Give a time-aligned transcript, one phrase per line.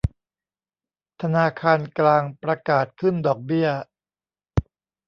[1.21, 3.69] ธนาคารกลางประกาศขึ้นดอกเบี้ย